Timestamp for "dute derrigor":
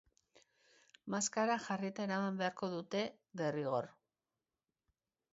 2.71-3.91